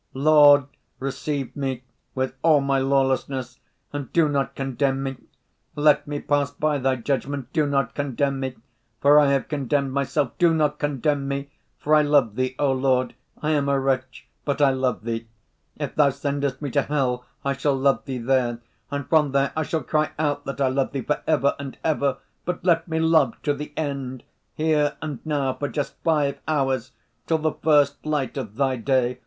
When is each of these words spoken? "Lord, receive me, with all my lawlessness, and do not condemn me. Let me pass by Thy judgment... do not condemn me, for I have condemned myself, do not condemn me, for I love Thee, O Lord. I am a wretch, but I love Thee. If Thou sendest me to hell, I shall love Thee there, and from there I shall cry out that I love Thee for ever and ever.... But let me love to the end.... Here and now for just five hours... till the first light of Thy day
"Lord, 0.15 0.65
receive 0.97 1.55
me, 1.55 1.83
with 2.15 2.33
all 2.41 2.59
my 2.59 2.79
lawlessness, 2.79 3.59
and 3.93 4.11
do 4.11 4.27
not 4.27 4.55
condemn 4.55 5.03
me. 5.03 5.17
Let 5.75 6.07
me 6.07 6.19
pass 6.19 6.49
by 6.49 6.79
Thy 6.79 6.95
judgment... 6.95 7.53
do 7.53 7.67
not 7.67 7.93
condemn 7.93 8.39
me, 8.39 8.55
for 8.99 9.19
I 9.19 9.27
have 9.29 9.47
condemned 9.47 9.91
myself, 9.93 10.35
do 10.39 10.55
not 10.55 10.79
condemn 10.79 11.27
me, 11.27 11.51
for 11.77 11.93
I 11.93 12.01
love 12.01 12.33
Thee, 12.35 12.55
O 12.57 12.71
Lord. 12.71 13.13
I 13.43 13.51
am 13.51 13.69
a 13.69 13.79
wretch, 13.79 14.27
but 14.43 14.59
I 14.59 14.71
love 14.71 15.03
Thee. 15.03 15.27
If 15.77 15.93
Thou 15.93 16.09
sendest 16.09 16.63
me 16.63 16.71
to 16.71 16.81
hell, 16.81 17.27
I 17.45 17.53
shall 17.53 17.75
love 17.75 18.03
Thee 18.05 18.17
there, 18.17 18.57
and 18.89 19.07
from 19.07 19.33
there 19.33 19.53
I 19.55 19.61
shall 19.61 19.83
cry 19.83 20.13
out 20.17 20.45
that 20.45 20.59
I 20.59 20.69
love 20.69 20.93
Thee 20.93 21.01
for 21.01 21.21
ever 21.27 21.55
and 21.59 21.77
ever.... 21.83 22.17
But 22.43 22.65
let 22.65 22.87
me 22.87 22.97
love 22.99 23.39
to 23.43 23.53
the 23.53 23.71
end.... 23.77 24.23
Here 24.55 24.97
and 24.99 25.23
now 25.25 25.53
for 25.53 25.67
just 25.69 25.93
five 26.03 26.39
hours... 26.47 26.91
till 27.27 27.37
the 27.37 27.53
first 27.53 28.03
light 28.03 28.35
of 28.35 28.55
Thy 28.55 28.77
day 28.77 29.19